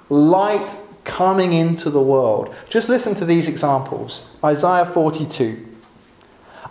Light 0.09 0.77
coming 1.05 1.53
into 1.53 1.91
the 1.91 2.03
world. 2.03 2.55
Just 2.69 2.89
listen 2.89 3.15
to 3.17 3.25
these 3.25 3.49
examples 3.49 4.31
Isaiah 4.45 4.87
42. 4.87 5.69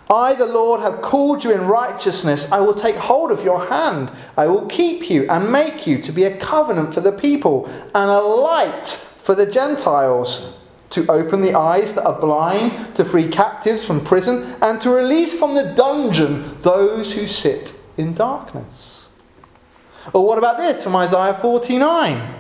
I, 0.10 0.36
the 0.36 0.46
Lord, 0.46 0.82
have 0.82 1.02
called 1.02 1.46
you 1.46 1.52
in 1.52 1.68
righteousness. 1.68 2.52
I 2.52 2.60
will 2.60 2.74
take 2.74 2.98
hold 2.98 3.32
of 3.32 3.46
your 3.46 3.68
hand. 3.68 4.12
I 4.36 4.48
will 4.48 4.68
keep 4.68 5.10
you 5.10 5.30
and 5.30 5.52
make 5.52 5.88
you 5.88 6.02
to 6.02 6.12
be 6.12 6.26
a 6.26 6.38
covenant 6.38 6.94
for 6.94 7.00
the 7.00 7.14
people 7.14 7.66
and 7.96 8.12
a 8.12 8.20
light 8.20 8.88
for 8.88 9.36
the 9.36 9.46
Gentiles, 9.46 10.58
to 10.92 11.10
open 11.12 11.42
the 11.42 11.56
eyes 11.56 11.94
that 11.94 12.06
are 12.06 12.20
blind, 12.20 12.96
to 12.96 13.06
free 13.06 13.30
captives 13.30 13.84
from 13.84 14.04
prison, 14.04 14.56
and 14.62 14.82
to 14.82 14.90
release 14.90 15.38
from 15.38 15.56
the 15.56 15.74
dungeon 15.76 16.62
those 16.62 17.14
who 17.14 17.26
sit 17.26 17.80
in 17.98 18.14
darkness. 18.14 19.10
Or 20.14 20.26
what 20.26 20.38
about 20.38 20.58
this 20.58 20.84
from 20.84 20.96
Isaiah 20.96 21.34
49? 21.34 22.36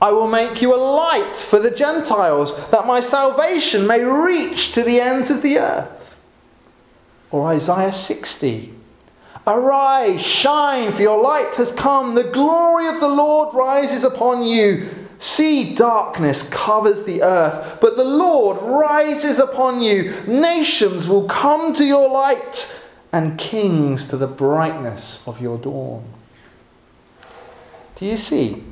I 0.00 0.10
will 0.10 0.28
make 0.28 0.60
you 0.60 0.74
a 0.74 0.76
light 0.76 1.36
for 1.36 1.58
the 1.58 1.70
Gentiles, 1.70 2.70
that 2.70 2.86
my 2.86 3.00
salvation 3.00 3.86
may 3.86 4.04
reach 4.04 4.72
to 4.72 4.82
the 4.82 5.00
ends 5.00 5.30
of 5.30 5.42
the 5.42 5.58
earth. 5.58 6.20
Or 7.30 7.48
Isaiah 7.48 7.92
60. 7.92 8.74
Arise, 9.46 10.20
shine, 10.20 10.92
for 10.92 11.02
your 11.02 11.22
light 11.22 11.54
has 11.54 11.72
come. 11.72 12.14
The 12.14 12.24
glory 12.24 12.88
of 12.88 13.00
the 13.00 13.08
Lord 13.08 13.54
rises 13.54 14.02
upon 14.02 14.42
you. 14.42 15.05
See, 15.18 15.74
darkness 15.74 16.48
covers 16.50 17.04
the 17.04 17.22
earth, 17.22 17.78
but 17.80 17.96
the 17.96 18.04
Lord 18.04 18.58
rises 18.62 19.38
upon 19.38 19.80
you. 19.80 20.14
Nations 20.26 21.08
will 21.08 21.26
come 21.26 21.74
to 21.74 21.84
your 21.84 22.08
light, 22.10 22.82
and 23.12 23.38
kings 23.38 24.08
to 24.08 24.16
the 24.16 24.26
brightness 24.26 25.26
of 25.26 25.40
your 25.40 25.58
dawn. 25.58 26.04
Do 27.94 28.04
you 28.04 28.16
see? 28.16 28.62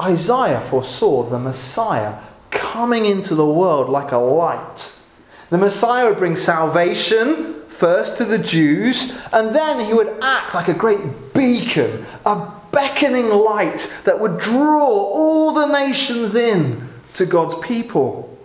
Isaiah 0.00 0.60
foresaw 0.60 1.24
the 1.24 1.38
Messiah 1.38 2.20
coming 2.50 3.04
into 3.04 3.34
the 3.34 3.46
world 3.46 3.88
like 3.88 4.12
a 4.12 4.16
light 4.16 4.98
the 5.50 5.58
Messiah 5.58 6.08
would 6.08 6.18
bring 6.18 6.36
salvation 6.36 7.54
first 7.68 8.18
to 8.18 8.24
the 8.24 8.38
Jews, 8.38 9.18
and 9.32 9.54
then 9.54 9.84
he 9.84 9.94
would 9.94 10.18
act 10.20 10.54
like 10.54 10.68
a 10.68 10.74
great 10.74 11.32
beacon, 11.32 12.04
a 12.26 12.52
beckoning 12.72 13.28
light 13.28 14.00
that 14.04 14.20
would 14.20 14.38
draw 14.38 14.86
all 14.86 15.52
the 15.52 15.66
nations 15.66 16.34
in 16.34 16.88
to 17.14 17.26
God's 17.26 17.58
people. 17.58 18.38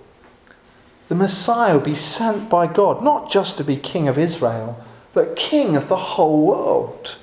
The 1.10 1.16
Messiah 1.16 1.76
would 1.76 1.84
be 1.84 1.96
sent 1.96 2.50
by 2.50 2.68
God 2.68 3.04
not 3.04 3.32
just 3.32 3.58
to 3.58 3.64
be 3.64 3.76
king 3.76 4.08
of 4.08 4.18
Israel, 4.18 4.84
but 5.14 5.36
king 5.36 5.76
of 5.76 5.88
the 5.88 5.98
whole 5.98 6.46
world. 6.46 7.18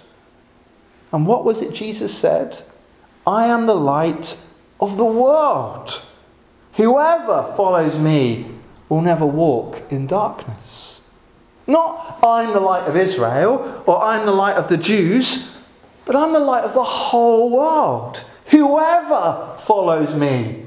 And 1.12 1.26
what 1.26 1.44
was 1.44 1.60
it 1.60 1.74
Jesus 1.74 2.16
said? 2.16 2.58
I 3.26 3.46
am 3.46 3.66
the 3.66 3.74
light 3.74 4.44
of 4.78 4.96
the 4.96 5.04
world. 5.04 6.04
Whoever 6.74 7.52
follows 7.56 7.98
me 7.98 8.46
will 8.88 9.00
never 9.00 9.26
walk 9.26 9.82
in 9.90 10.06
darkness. 10.06 11.08
Not 11.66 12.18
I'm 12.22 12.52
the 12.52 12.60
light 12.60 12.88
of 12.88 12.96
Israel 12.96 13.82
or 13.86 14.02
I'm 14.02 14.26
the 14.26 14.32
light 14.32 14.56
of 14.56 14.68
the 14.68 14.76
Jews, 14.76 15.49
but 16.10 16.18
I'm 16.18 16.32
the 16.32 16.40
light 16.40 16.64
of 16.64 16.74
the 16.74 16.82
whole 16.82 17.50
world. 17.50 18.24
Whoever 18.46 19.56
follows 19.60 20.12
me 20.16 20.64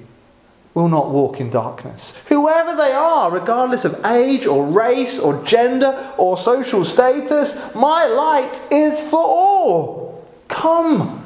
will 0.74 0.88
not 0.88 1.10
walk 1.10 1.42
in 1.42 1.50
darkness. 1.50 2.16
Whoever 2.30 2.78
they 2.78 2.94
are, 2.94 3.30
regardless 3.30 3.84
of 3.84 4.06
age 4.06 4.46
or 4.46 4.66
race 4.66 5.20
or 5.20 5.44
gender 5.44 6.14
or 6.18 6.38
social 6.38 6.86
status, 6.86 7.76
my 7.76 8.06
light 8.06 8.58
is 8.72 9.02
for 9.10 9.20
all. 9.20 10.26
Come 10.48 11.26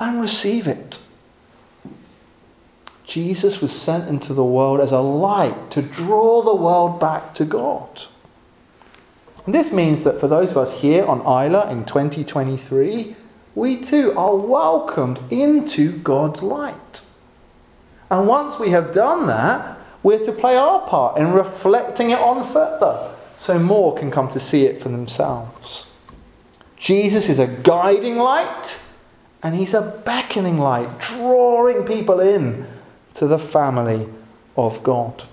and 0.00 0.20
receive 0.20 0.66
it. 0.66 0.98
Jesus 3.06 3.60
was 3.60 3.70
sent 3.70 4.08
into 4.08 4.34
the 4.34 4.44
world 4.44 4.80
as 4.80 4.90
a 4.90 4.98
light 4.98 5.70
to 5.70 5.82
draw 5.82 6.42
the 6.42 6.56
world 6.56 6.98
back 6.98 7.32
to 7.34 7.44
God. 7.44 8.06
And 9.46 9.54
this 9.54 9.72
means 9.72 10.02
that 10.02 10.18
for 10.18 10.26
those 10.26 10.50
of 10.50 10.56
us 10.56 10.80
here 10.80 11.04
on 11.04 11.20
Islay 11.20 11.70
in 11.70 11.84
2023, 11.84 13.18
we 13.54 13.80
too 13.80 14.12
are 14.16 14.36
welcomed 14.36 15.20
into 15.30 15.92
God's 15.98 16.42
light. 16.42 17.06
And 18.10 18.26
once 18.26 18.58
we 18.58 18.70
have 18.70 18.94
done 18.94 19.26
that, 19.26 19.78
we're 20.02 20.24
to 20.24 20.32
play 20.32 20.56
our 20.56 20.86
part 20.86 21.18
in 21.18 21.32
reflecting 21.32 22.10
it 22.10 22.18
on 22.18 22.44
further 22.44 23.14
so 23.38 23.58
more 23.58 23.96
can 23.96 24.10
come 24.10 24.28
to 24.28 24.40
see 24.40 24.66
it 24.66 24.82
for 24.82 24.88
themselves. 24.88 25.90
Jesus 26.76 27.28
is 27.28 27.38
a 27.38 27.46
guiding 27.46 28.16
light 28.16 28.82
and 29.42 29.54
he's 29.54 29.74
a 29.74 30.00
beckoning 30.04 30.58
light, 30.58 30.98
drawing 31.00 31.84
people 31.84 32.20
in 32.20 32.66
to 33.14 33.26
the 33.26 33.38
family 33.38 34.08
of 34.56 34.82
God. 34.82 35.24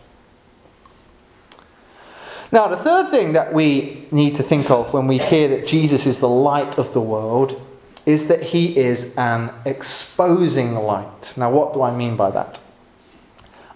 Now, 2.51 2.67
the 2.67 2.77
third 2.77 3.09
thing 3.09 3.33
that 3.33 3.53
we 3.53 4.07
need 4.11 4.35
to 4.37 4.43
think 4.43 4.71
of 4.71 4.91
when 4.93 5.05
we 5.05 5.19
hear 5.19 5.47
that 5.49 5.67
Jesus 5.67 6.07
is 6.07 6.19
the 6.19 6.29
light 6.29 6.79
of 6.79 6.93
the 6.93 7.01
world 7.01 7.61
is 8.09 8.27
that 8.27 8.41
he 8.41 8.75
is 8.75 9.15
an 9.17 9.51
exposing 9.65 10.73
light. 10.73 11.33
Now, 11.37 11.51
what 11.51 11.75
do 11.75 11.83
I 11.83 11.95
mean 11.95 12.15
by 12.15 12.31
that? 12.31 12.59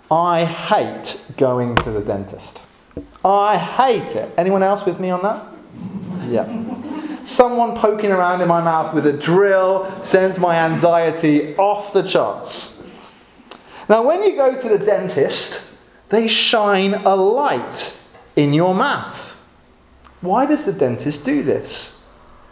I 0.10 0.44
hate 0.44 1.26
going 1.38 1.78
to 1.78 1.92
the 1.92 2.02
dentist. 2.02 2.64
I 3.24 3.58
hate 3.58 4.16
it. 4.16 4.34
Anyone 4.36 4.64
else 4.64 4.88
with 4.88 5.00
me 5.00 5.12
on 5.12 5.22
that? 5.22 5.46
Yeah. 6.28 7.24
Someone 7.24 7.78
poking 7.78 8.12
around 8.12 8.42
in 8.42 8.48
my 8.48 8.60
mouth 8.60 8.96
with 8.96 9.06
a 9.06 9.14
drill 9.14 9.90
sends 10.02 10.40
my 10.40 10.56
anxiety 10.56 11.56
off 11.58 11.94
the 11.94 12.02
charts. 12.02 12.90
Now, 13.88 14.02
when 14.02 14.24
you 14.24 14.36
go 14.36 14.60
to 14.60 14.70
the 14.70 14.84
dentist, 14.84 15.80
they 16.10 16.28
shine 16.28 16.96
a 16.96 17.16
light 17.16 18.02
in 18.36 18.52
your 18.52 18.74
mouth. 18.74 19.32
Why 20.22 20.48
does 20.48 20.66
the 20.66 20.74
dentist 20.74 21.24
do 21.24 21.44
this? 21.44 22.03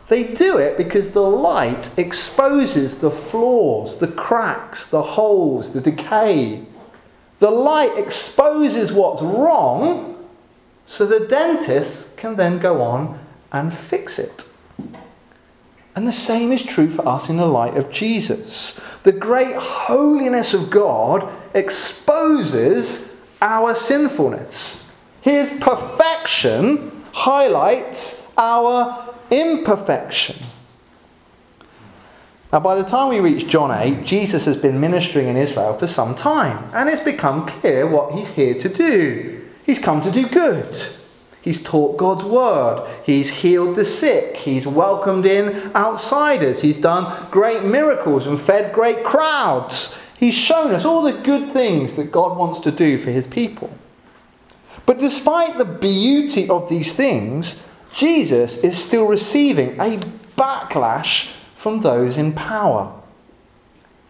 They 0.08 0.34
do 0.34 0.58
it 0.58 0.78
because 0.78 1.12
the 1.12 1.22
light 1.22 1.98
exposes 1.98 3.00
the 3.00 3.12
flaws, 3.12 4.00
the 4.00 4.08
cracks, 4.08 4.90
the 4.90 5.02
holes, 5.02 5.74
the 5.74 5.82
decay. 5.82 6.66
The 7.40 7.52
light 7.52 7.98
exposes 7.98 8.92
what's 8.92 9.22
wrong 9.22 10.28
so 10.86 11.06
the 11.06 11.26
dentist 11.26 12.18
can 12.18 12.36
then 12.36 12.60
go 12.60 12.82
on 12.82 13.20
and 13.52 13.74
fix 13.74 14.20
it. 14.20 14.52
And 15.96 16.08
the 16.08 16.12
same 16.12 16.52
is 16.52 16.64
true 16.64 16.90
for 16.90 17.08
us 17.08 17.30
in 17.30 17.38
the 17.38 17.46
light 17.46 17.78
of 17.78 17.92
Jesus. 17.92 18.80
The 19.04 19.12
great 19.12 19.56
holiness 19.56 20.54
of 20.54 20.70
God 20.70 21.28
exposes 21.54 23.22
our 23.42 23.76
sinfulness. 23.76 24.96
His 25.22 25.58
perfection 25.60 27.04
highlights 27.12 28.34
our 28.38 29.11
imperfection. 29.32 30.36
Now, 32.52 32.60
by 32.60 32.76
the 32.76 32.84
time 32.84 33.10
we 33.10 33.22
reach 33.22 33.48
John 33.48 33.72
8, 33.72 34.06
Jesus 34.06 34.44
has 34.44 34.62
been 34.62 34.82
ministering 34.82 35.28
in 35.28 35.38
Israel 35.38 35.74
for 35.74 35.88
some 35.88 36.16
time, 36.16 36.70
and 36.74 36.90
it's 36.90 37.02
become 37.02 37.48
clear 37.48 37.88
what 37.88 38.14
he's 38.14 38.36
here 38.36 38.54
to 38.56 38.68
do. 38.68 39.48
He's 39.66 39.80
come 39.80 40.02
to 40.02 40.12
do 40.12 40.28
good. 40.28 40.78
He's 41.42 41.64
taught 41.64 41.98
God's 41.98 42.26
word. 42.26 42.88
He's 43.06 43.30
healed 43.30 43.76
the 43.76 43.86
sick. 43.86 44.36
He's 44.36 44.68
welcomed 44.68 45.26
in 45.26 45.72
outsiders. 45.76 46.62
He's 46.62 46.78
done 46.78 47.30
great 47.32 47.64
miracles 47.64 48.28
and 48.28 48.40
fed 48.40 48.74
great 48.74 49.04
crowds. 49.04 50.06
He's 50.18 50.36
shown 50.36 50.72
us 50.72 50.86
all 50.86 51.02
the 51.02 51.14
good 51.24 51.52
things 51.52 51.96
that 51.96 52.12
God 52.12 52.38
wants 52.38 52.60
to 52.60 52.72
do 52.72 52.98
for 53.00 53.10
his 53.10 53.28
people. 53.28 53.74
But 54.86 55.00
despite 55.00 55.58
the 55.58 55.66
beauty 55.66 56.48
of 56.50 56.70
these 56.70 56.94
things, 56.94 57.68
Jesus 57.94 58.58
is 58.58 58.82
still 58.82 59.08
receiving 59.08 59.80
a 59.80 59.98
backlash 60.38 61.34
from 61.56 61.82
those 61.82 62.18
in 62.18 62.34
power. 62.34 63.00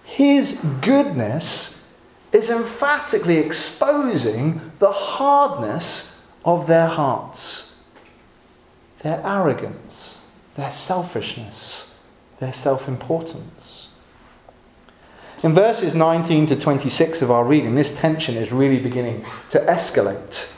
His 0.04 0.64
goodness 0.82 1.94
is 2.32 2.50
emphatically 2.50 3.38
exposing 3.38 4.62
the 4.80 4.92
hardness 4.92 6.28
of 6.46 6.68
their 6.68 6.88
hearts, 6.88 7.88
their 9.00 9.22
arrogance, 9.26 10.32
their 10.56 10.70
selfishness, 10.70 12.00
their 12.40 12.54
self 12.54 12.88
importance. 12.88 13.90
In 15.44 15.54
verses 15.54 15.96
19 15.96 16.46
to 16.48 16.56
26 16.56 17.22
of 17.24 17.32
our 17.32 17.44
reading, 17.44 17.74
this 17.76 18.00
tension 18.00 18.36
is 18.36 18.52
really 18.52 18.80
beginning 18.80 19.26
to 19.50 19.60
escalate. 19.60 20.56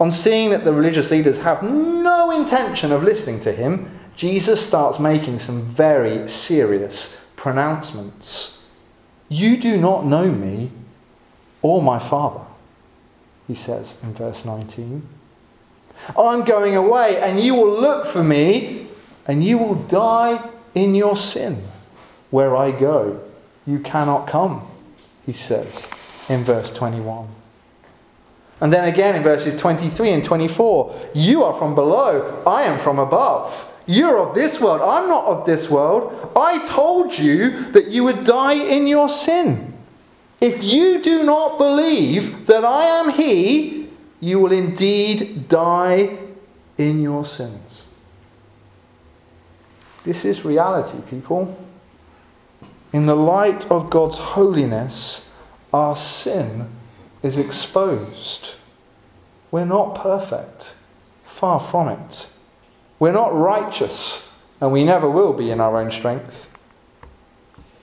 On 0.00 0.10
seeing 0.10 0.50
that 0.50 0.64
the 0.64 0.72
religious 0.72 1.10
leaders 1.10 1.40
have 1.40 1.62
no 1.62 2.30
intention 2.30 2.92
of 2.92 3.02
listening 3.02 3.40
to 3.40 3.52
him, 3.52 3.90
Jesus 4.16 4.64
starts 4.64 4.98
making 4.98 5.38
some 5.38 5.62
very 5.62 6.28
serious 6.28 7.30
pronouncements. 7.36 8.70
You 9.28 9.56
do 9.56 9.76
not 9.76 10.04
know 10.04 10.30
me 10.30 10.70
or 11.62 11.82
my 11.82 11.98
Father, 11.98 12.44
he 13.46 13.54
says 13.54 14.00
in 14.02 14.14
verse 14.14 14.44
19. 14.44 15.06
I'm 16.16 16.44
going 16.44 16.76
away, 16.76 17.20
and 17.20 17.40
you 17.40 17.54
will 17.54 17.80
look 17.80 18.06
for 18.06 18.22
me, 18.22 18.86
and 19.26 19.42
you 19.42 19.58
will 19.58 19.74
die 19.74 20.48
in 20.74 20.94
your 20.94 21.16
sin. 21.16 21.62
Where 22.30 22.56
I 22.56 22.70
go, 22.70 23.20
you 23.66 23.80
cannot 23.80 24.28
come, 24.28 24.66
he 25.26 25.32
says 25.32 25.90
in 26.28 26.44
verse 26.44 26.72
21. 26.72 27.28
And 28.60 28.72
then 28.72 28.84
again 28.84 29.14
in 29.14 29.22
verses 29.22 29.60
23 29.60 30.10
and 30.10 30.24
24, 30.24 31.10
you 31.14 31.44
are 31.44 31.54
from 31.54 31.74
below, 31.74 32.42
I 32.46 32.62
am 32.62 32.78
from 32.78 32.98
above. 32.98 33.74
You're 33.86 34.18
of 34.18 34.34
this 34.34 34.60
world, 34.60 34.82
I'm 34.82 35.08
not 35.08 35.24
of 35.24 35.46
this 35.46 35.70
world. 35.70 36.32
I 36.36 36.66
told 36.66 37.18
you 37.18 37.70
that 37.70 37.88
you 37.88 38.04
would 38.04 38.24
die 38.24 38.54
in 38.54 38.86
your 38.86 39.08
sin. 39.08 39.74
If 40.40 40.62
you 40.62 41.02
do 41.02 41.24
not 41.24 41.58
believe 41.58 42.46
that 42.46 42.64
I 42.64 42.84
am 42.84 43.10
He, 43.10 43.88
you 44.20 44.40
will 44.40 44.52
indeed 44.52 45.48
die 45.48 46.18
in 46.76 47.00
your 47.02 47.24
sins. 47.24 47.88
This 50.04 50.24
is 50.24 50.44
reality, 50.44 50.98
people. 51.08 51.56
In 52.92 53.06
the 53.06 53.16
light 53.16 53.70
of 53.70 53.90
God's 53.90 54.18
holiness, 54.18 55.36
our 55.72 55.94
sin 55.94 56.68
is 57.22 57.38
exposed. 57.38 58.54
We're 59.50 59.64
not 59.64 59.94
perfect, 59.94 60.74
far 61.24 61.60
from 61.60 61.88
it. 61.88 62.30
We're 62.98 63.12
not 63.12 63.34
righteous, 63.34 64.44
and 64.60 64.72
we 64.72 64.84
never 64.84 65.08
will 65.08 65.32
be 65.32 65.50
in 65.50 65.60
our 65.60 65.80
own 65.80 65.90
strength. 65.90 66.46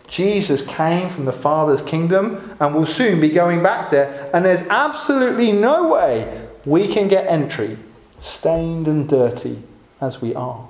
Jesus 0.08 0.66
came 0.66 1.10
from 1.10 1.26
the 1.26 1.34
Father's 1.34 1.82
kingdom 1.82 2.56
and 2.60 2.76
will 2.76 2.86
soon 2.86 3.20
be 3.20 3.30
going 3.30 3.64
back 3.64 3.90
there, 3.90 4.30
and 4.34 4.46
there's 4.46 4.68
absolutely 4.68 5.52
no 5.52 5.94
way 5.94 6.48
we 6.66 6.88
can 6.88 7.08
get 7.08 7.28
entry, 7.28 7.78
stained 8.20 8.88
and 8.88 9.10
dirty 9.10 9.64
as 10.00 10.22
we 10.22 10.36
are. 10.36 10.68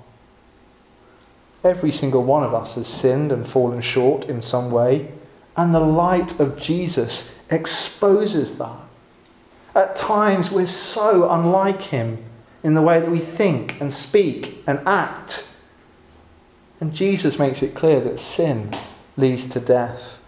Every 1.63 1.91
single 1.91 2.23
one 2.23 2.43
of 2.43 2.53
us 2.53 2.75
has 2.75 2.87
sinned 2.87 3.31
and 3.31 3.47
fallen 3.47 3.81
short 3.81 4.25
in 4.25 4.41
some 4.41 4.71
way, 4.71 5.11
and 5.57 5.73
the 5.73 5.79
light 5.79 6.39
of 6.39 6.59
Jesus 6.59 7.34
exposes 7.49 8.57
that. 8.57 8.79
At 9.73 9.95
times, 9.95 10.51
we're 10.51 10.65
so 10.65 11.29
unlike 11.29 11.81
Him 11.81 12.23
in 12.63 12.73
the 12.73 12.81
way 12.81 12.99
that 12.99 13.11
we 13.11 13.19
think 13.19 13.79
and 13.79 13.93
speak 13.93 14.63
and 14.65 14.79
act. 14.87 15.55
And 16.79 16.93
Jesus 16.93 17.39
makes 17.39 17.61
it 17.61 17.75
clear 17.75 17.99
that 18.01 18.19
sin 18.19 18.71
leads 19.17 19.49
to 19.49 19.59
death. 19.59 20.19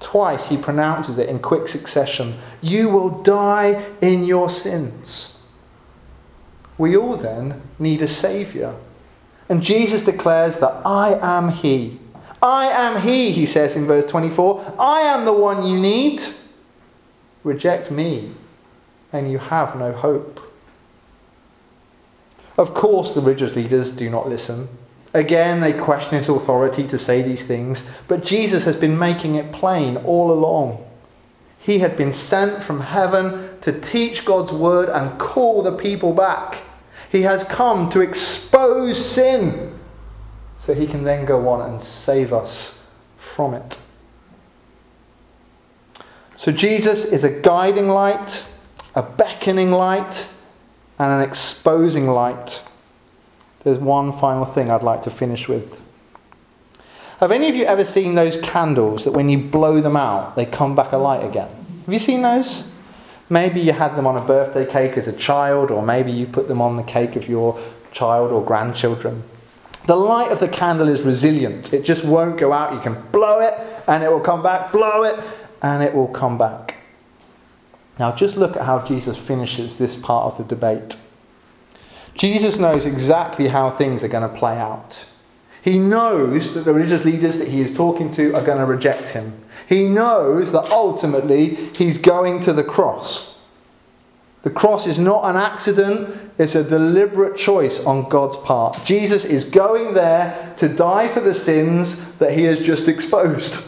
Twice 0.00 0.48
he 0.48 0.56
pronounces 0.56 1.18
it 1.18 1.28
in 1.28 1.38
quick 1.40 1.68
succession 1.68 2.38
You 2.62 2.88
will 2.88 3.22
die 3.22 3.84
in 4.00 4.24
your 4.24 4.48
sins. 4.48 5.42
We 6.78 6.96
all 6.96 7.16
then 7.16 7.60
need 7.78 8.00
a 8.00 8.08
Saviour. 8.08 8.74
And 9.48 9.62
Jesus 9.62 10.04
declares 10.04 10.60
that 10.60 10.80
I 10.86 11.18
am 11.20 11.50
He. 11.50 11.99
I 12.42 12.66
am 12.66 13.02
He, 13.02 13.32
he 13.32 13.46
says 13.46 13.76
in 13.76 13.86
verse 13.86 14.10
24. 14.10 14.76
I 14.78 15.00
am 15.02 15.24
the 15.24 15.32
one 15.32 15.66
you 15.66 15.78
need. 15.78 16.22
Reject 17.44 17.90
me, 17.90 18.32
and 19.12 19.30
you 19.30 19.38
have 19.38 19.76
no 19.76 19.92
hope. 19.92 20.40
Of 22.56 22.74
course, 22.74 23.14
the 23.14 23.20
religious 23.20 23.56
leaders 23.56 23.96
do 23.96 24.10
not 24.10 24.28
listen. 24.28 24.68
Again, 25.12 25.60
they 25.60 25.72
question 25.72 26.18
his 26.18 26.28
authority 26.28 26.86
to 26.86 26.98
say 26.98 27.22
these 27.22 27.46
things, 27.46 27.88
but 28.06 28.24
Jesus 28.24 28.64
has 28.64 28.76
been 28.76 28.98
making 28.98 29.34
it 29.34 29.50
plain 29.50 29.96
all 29.98 30.30
along. 30.30 30.86
He 31.58 31.80
had 31.80 31.96
been 31.96 32.14
sent 32.14 32.62
from 32.62 32.80
heaven 32.80 33.58
to 33.62 33.78
teach 33.78 34.24
God's 34.24 34.52
word 34.52 34.88
and 34.88 35.18
call 35.18 35.62
the 35.62 35.76
people 35.76 36.14
back. 36.14 36.58
He 37.10 37.22
has 37.22 37.44
come 37.44 37.90
to 37.90 38.00
expose 38.00 39.04
sin 39.04 39.69
so 40.60 40.74
he 40.74 40.86
can 40.86 41.04
then 41.04 41.24
go 41.24 41.48
on 41.48 41.68
and 41.68 41.80
save 41.80 42.34
us 42.34 42.86
from 43.16 43.54
it. 43.54 43.80
So 46.36 46.52
Jesus 46.52 47.10
is 47.14 47.24
a 47.24 47.30
guiding 47.30 47.88
light, 47.88 48.46
a 48.94 49.02
beckoning 49.02 49.70
light, 49.70 50.30
and 50.98 51.10
an 51.10 51.26
exposing 51.26 52.08
light. 52.08 52.62
There's 53.64 53.78
one 53.78 54.12
final 54.12 54.44
thing 54.44 54.70
I'd 54.70 54.82
like 54.82 55.00
to 55.04 55.10
finish 55.10 55.48
with. 55.48 55.80
Have 57.20 57.32
any 57.32 57.48
of 57.48 57.54
you 57.54 57.64
ever 57.64 57.84
seen 57.84 58.14
those 58.14 58.38
candles 58.42 59.04
that 59.04 59.12
when 59.12 59.30
you 59.30 59.38
blow 59.38 59.80
them 59.80 59.96
out, 59.96 60.36
they 60.36 60.44
come 60.44 60.76
back 60.76 60.92
alight 60.92 61.24
again? 61.24 61.48
Have 61.86 61.92
you 61.94 61.98
seen 61.98 62.20
those? 62.20 62.70
Maybe 63.30 63.60
you 63.60 63.72
had 63.72 63.96
them 63.96 64.06
on 64.06 64.18
a 64.18 64.26
birthday 64.26 64.70
cake 64.70 64.98
as 64.98 65.08
a 65.08 65.12
child, 65.12 65.70
or 65.70 65.82
maybe 65.82 66.12
you 66.12 66.26
put 66.26 66.48
them 66.48 66.60
on 66.60 66.76
the 66.76 66.82
cake 66.82 67.16
of 67.16 67.30
your 67.30 67.58
child 67.92 68.30
or 68.30 68.44
grandchildren. 68.44 69.22
The 69.90 69.96
light 69.96 70.30
of 70.30 70.38
the 70.38 70.46
candle 70.46 70.86
is 70.86 71.02
resilient. 71.02 71.74
It 71.74 71.84
just 71.84 72.04
won't 72.04 72.38
go 72.38 72.52
out. 72.52 72.72
You 72.72 72.78
can 72.78 73.10
blow 73.10 73.40
it 73.40 73.54
and 73.88 74.04
it 74.04 74.12
will 74.12 74.20
come 74.20 74.40
back, 74.40 74.70
blow 74.70 75.02
it 75.02 75.18
and 75.62 75.82
it 75.82 75.92
will 75.92 76.06
come 76.06 76.38
back. 76.38 76.76
Now, 77.98 78.14
just 78.14 78.36
look 78.36 78.54
at 78.56 78.62
how 78.62 78.86
Jesus 78.86 79.18
finishes 79.18 79.78
this 79.78 79.96
part 79.96 80.26
of 80.26 80.38
the 80.38 80.44
debate. 80.44 80.96
Jesus 82.14 82.56
knows 82.56 82.86
exactly 82.86 83.48
how 83.48 83.68
things 83.68 84.04
are 84.04 84.08
going 84.08 84.32
to 84.32 84.38
play 84.38 84.56
out. 84.56 85.10
He 85.60 85.80
knows 85.80 86.54
that 86.54 86.60
the 86.60 86.72
religious 86.72 87.04
leaders 87.04 87.40
that 87.40 87.48
he 87.48 87.60
is 87.60 87.74
talking 87.74 88.12
to 88.12 88.32
are 88.34 88.46
going 88.46 88.58
to 88.58 88.66
reject 88.66 89.08
him. 89.08 89.42
He 89.68 89.88
knows 89.88 90.52
that 90.52 90.70
ultimately 90.70 91.56
he's 91.76 91.98
going 91.98 92.38
to 92.42 92.52
the 92.52 92.62
cross. 92.62 93.29
The 94.42 94.50
cross 94.50 94.86
is 94.86 94.98
not 94.98 95.24
an 95.24 95.36
accident, 95.36 96.16
it's 96.38 96.54
a 96.54 96.64
deliberate 96.64 97.36
choice 97.36 97.84
on 97.84 98.08
God's 98.08 98.38
part. 98.38 98.80
Jesus 98.86 99.24
is 99.26 99.44
going 99.44 99.92
there 99.92 100.54
to 100.56 100.68
die 100.68 101.08
for 101.08 101.20
the 101.20 101.34
sins 101.34 102.12
that 102.16 102.32
he 102.32 102.44
has 102.44 102.58
just 102.58 102.88
exposed. 102.88 103.66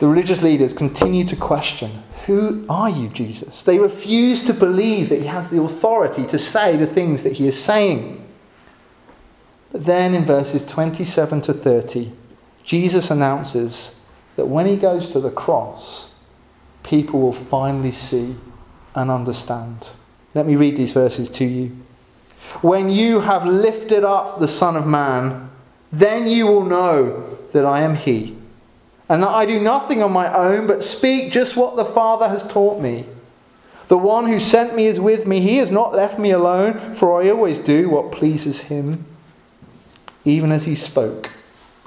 The 0.00 0.08
religious 0.08 0.42
leaders 0.42 0.72
continue 0.72 1.24
to 1.24 1.36
question 1.36 2.02
Who 2.26 2.64
are 2.68 2.88
you, 2.88 3.08
Jesus? 3.08 3.62
They 3.62 3.78
refuse 3.78 4.46
to 4.46 4.54
believe 4.54 5.10
that 5.10 5.20
he 5.20 5.26
has 5.26 5.50
the 5.50 5.62
authority 5.62 6.26
to 6.28 6.38
say 6.38 6.76
the 6.76 6.86
things 6.86 7.24
that 7.24 7.34
he 7.34 7.46
is 7.46 7.62
saying. 7.62 8.26
But 9.70 9.84
then 9.84 10.14
in 10.14 10.24
verses 10.24 10.66
27 10.66 11.42
to 11.42 11.52
30, 11.52 12.12
Jesus 12.64 13.10
announces 13.10 14.06
that 14.36 14.46
when 14.46 14.66
he 14.66 14.76
goes 14.76 15.08
to 15.10 15.20
the 15.20 15.30
cross, 15.30 16.11
people 16.82 17.20
will 17.20 17.32
finally 17.32 17.92
see 17.92 18.36
and 18.94 19.10
understand. 19.10 19.90
Let 20.34 20.46
me 20.46 20.56
read 20.56 20.76
these 20.76 20.92
verses 20.92 21.28
to 21.30 21.44
you. 21.44 21.76
When 22.60 22.90
you 22.90 23.20
have 23.20 23.46
lifted 23.46 24.04
up 24.04 24.40
the 24.40 24.48
Son 24.48 24.76
of 24.76 24.86
Man, 24.86 25.50
then 25.90 26.26
you 26.26 26.46
will 26.46 26.64
know 26.64 27.38
that 27.52 27.64
I 27.64 27.82
am 27.82 27.94
He, 27.94 28.36
and 29.08 29.22
that 29.22 29.28
I 29.28 29.46
do 29.46 29.60
nothing 29.60 30.02
on 30.02 30.12
my 30.12 30.32
own, 30.32 30.66
but 30.66 30.82
speak 30.82 31.32
just 31.32 31.56
what 31.56 31.76
the 31.76 31.84
Father 31.84 32.28
has 32.28 32.50
taught 32.50 32.80
me. 32.80 33.06
The 33.88 33.98
one 33.98 34.26
who 34.26 34.40
sent 34.40 34.74
me 34.74 34.86
is 34.86 34.98
with 34.98 35.26
me. 35.26 35.40
He 35.40 35.58
has 35.58 35.70
not 35.70 35.94
left 35.94 36.18
me 36.18 36.30
alone, 36.30 36.94
for 36.94 37.20
I 37.22 37.28
always 37.28 37.58
do 37.58 37.90
what 37.90 38.12
pleases 38.12 38.62
him. 38.62 39.04
Even 40.24 40.50
as 40.50 40.64
he 40.64 40.74
spoke, 40.74 41.30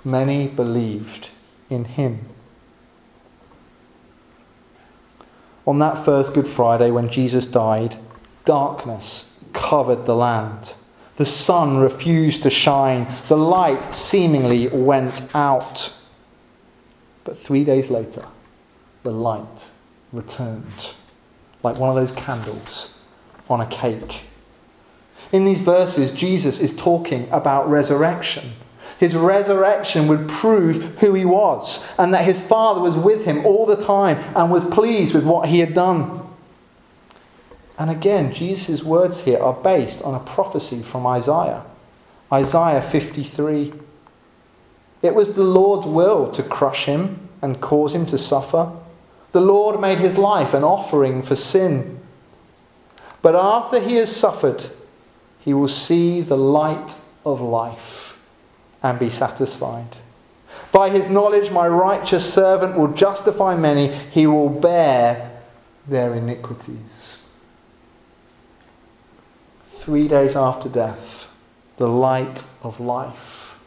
many 0.04 0.48
believed 0.48 1.30
in 1.70 1.86
him. 1.86 2.28
On 5.66 5.80
that 5.80 6.04
first 6.06 6.34
Good 6.34 6.48
Friday, 6.48 6.92
when 6.92 7.10
Jesus 7.10 7.46
died, 7.46 7.98
darkness 8.46 9.44
covered 9.54 10.06
the 10.06 10.16
land. 10.16 10.74
The 11.18 11.26
sun 11.26 11.78
refused 11.78 12.44
to 12.44 12.50
shine. 12.50 13.08
The 13.28 13.38
light 13.38 13.96
seemingly 13.96 14.68
went 14.68 15.34
out. 15.34 15.98
But 17.24 17.40
three 17.40 17.64
days 17.64 17.90
later, 17.90 18.26
the 19.04 19.12
light 19.12 19.70
returned, 20.12 20.94
like 21.64 21.78
one 21.78 21.90
of 21.90 21.96
those 21.96 22.12
candles 22.12 23.02
on 23.50 23.62
a 23.62 23.66
cake. 23.66 24.24
In 25.32 25.46
these 25.46 25.62
verses, 25.62 26.12
Jesus 26.12 26.60
is 26.60 26.76
talking 26.76 27.28
about 27.32 27.70
resurrection. 27.70 28.52
His 28.98 29.16
resurrection 29.16 30.08
would 30.08 30.30
prove 30.30 31.00
who 31.00 31.14
he 31.14 31.26
was 31.26 31.94
and 32.00 32.14
that 32.14 32.24
his 32.24 32.40
Father 32.40 32.80
was 32.80 32.96
with 32.96 33.26
him 33.26 33.46
all 33.46 33.66
the 33.66 33.76
time 33.76 34.18
and 34.36 34.50
was 34.50 34.64
pleased 34.66 35.14
with 35.14 35.26
what 35.26 35.50
he 35.50 35.60
had 35.60 35.74
done. 35.74 36.22
And 37.78 37.92
again, 37.92 38.34
Jesus' 38.34 38.84
words 38.84 39.26
here 39.26 39.40
are 39.40 39.54
based 39.54 40.02
on 40.04 40.16
a 40.16 40.20
prophecy 40.20 40.82
from 40.82 41.06
Isaiah. 41.06 41.64
Isaiah 42.32 42.82
53. 42.82 43.74
It 45.02 45.14
was 45.14 45.34
the 45.34 45.44
Lord's 45.44 45.86
will 45.86 46.32
to 46.32 46.42
crush 46.42 46.86
him 46.86 47.28
and 47.42 47.60
cause 47.60 47.94
him 47.94 48.06
to 48.08 48.18
suffer. 48.18 48.72
The 49.34 49.42
Lord 49.42 49.82
made 49.82 50.00
his 50.00 50.18
life 50.18 50.54
an 50.54 50.64
offering 50.64 51.22
for 51.22 51.36
sin. 51.36 52.00
But 53.22 53.36
after 53.36 53.82
he 53.82 53.96
has 53.96 54.16
suffered, 54.16 54.68
he 55.42 55.54
will 55.54 55.68
see 55.68 56.22
the 56.22 56.38
light 56.38 57.02
of 57.26 57.42
life 57.42 58.05
and 58.86 58.98
be 59.00 59.10
satisfied. 59.10 59.98
By 60.72 60.90
his 60.90 61.10
knowledge, 61.10 61.52
my 61.52 61.68
righteous 61.68 62.34
servant 62.34 62.78
will 62.78 62.94
justify 62.94 63.56
many, 63.56 63.88
he 64.12 64.28
will 64.28 64.50
bear 64.50 65.42
their 65.88 66.14
iniquities 66.16 67.26
three 69.86 70.08
days 70.08 70.36
after 70.36 70.68
death, 70.68 71.32
the 71.78 71.88
light 71.88 72.44
of 72.64 72.80
life 72.80 73.64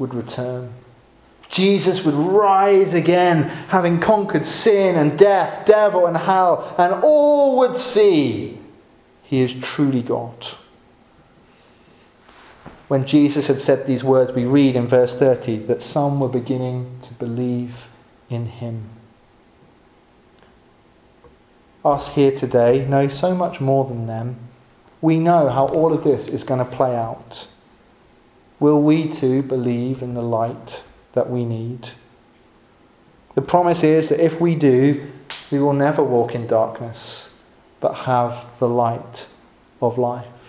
would 0.00 0.12
return. 0.12 0.72
Jesus 1.48 2.04
would 2.04 2.14
rise 2.14 2.92
again, 2.92 3.44
having 3.68 4.00
conquered 4.00 4.44
sin 4.44 4.96
and 4.96 5.16
death, 5.16 5.64
devil 5.66 6.06
and 6.06 6.16
hell, 6.16 6.74
and 6.76 6.92
all 7.04 7.58
would 7.58 7.76
see 7.76 8.58
he 9.22 9.40
is 9.40 9.54
truly 9.60 10.02
God. 10.02 10.44
When 12.90 13.06
Jesus 13.06 13.46
had 13.46 13.60
said 13.60 13.86
these 13.86 14.02
words, 14.02 14.32
we 14.32 14.44
read 14.44 14.74
in 14.74 14.88
verse 14.88 15.16
30 15.16 15.58
that 15.66 15.80
some 15.80 16.18
were 16.18 16.28
beginning 16.28 16.98
to 17.02 17.14
believe 17.14 17.90
in 18.28 18.46
him. 18.46 18.90
Us 21.84 22.16
here 22.16 22.32
today 22.32 22.84
know 22.84 23.06
so 23.06 23.32
much 23.32 23.60
more 23.60 23.84
than 23.84 24.08
them 24.08 24.38
we 25.00 25.18
know 25.18 25.48
how 25.48 25.66
all 25.66 25.92
of 25.92 26.04
this 26.04 26.28
is 26.28 26.44
going 26.44 26.58
to 26.58 26.76
play 26.76 26.94
out. 26.94 27.48
Will 28.58 28.82
we 28.82 29.08
too 29.08 29.42
believe 29.42 30.02
in 30.02 30.14
the 30.14 30.22
light 30.22 30.84
that 31.12 31.30
we 31.30 31.44
need? 31.44 31.90
The 33.34 33.42
promise 33.42 33.82
is 33.82 34.08
that 34.10 34.22
if 34.22 34.40
we 34.40 34.54
do, 34.54 35.10
we 35.50 35.58
will 35.58 35.72
never 35.72 36.02
walk 36.02 36.34
in 36.34 36.46
darkness, 36.46 37.40
but 37.80 37.92
have 37.92 38.50
the 38.58 38.68
light 38.68 39.26
of 39.80 39.96
life. 39.96 40.39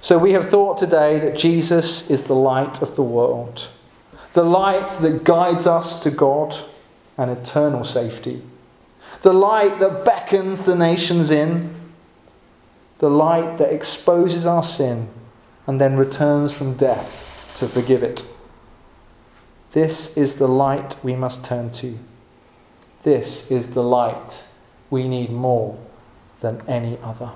So 0.00 0.18
we 0.18 0.32
have 0.32 0.48
thought 0.48 0.78
today 0.78 1.18
that 1.18 1.36
Jesus 1.36 2.10
is 2.10 2.24
the 2.24 2.34
light 2.34 2.82
of 2.82 2.96
the 2.96 3.02
world, 3.02 3.68
the 4.32 4.44
light 4.44 4.90
that 5.00 5.24
guides 5.24 5.66
us 5.66 6.02
to 6.02 6.10
God 6.10 6.56
and 7.16 7.30
eternal 7.30 7.84
safety, 7.84 8.42
the 9.22 9.32
light 9.32 9.80
that 9.80 10.04
beckons 10.04 10.64
the 10.64 10.76
nations 10.76 11.30
in 11.30 11.74
the 12.98 13.10
light 13.10 13.58
that 13.58 13.72
exposes 13.72 14.44
our 14.44 14.62
sin 14.62 15.08
and 15.66 15.80
then 15.80 15.96
returns 15.96 16.52
from 16.52 16.74
death 16.74 17.54
to 17.56 17.66
forgive 17.66 18.02
it. 18.02 18.24
This 19.72 20.16
is 20.16 20.36
the 20.36 20.48
light 20.48 20.96
we 21.02 21.14
must 21.14 21.44
turn 21.44 21.70
to. 21.72 21.98
This 23.02 23.50
is 23.50 23.74
the 23.74 23.82
light 23.82 24.44
we 24.90 25.06
need 25.08 25.30
more 25.30 25.78
than 26.40 26.62
any 26.66 26.98
other. 27.02 27.30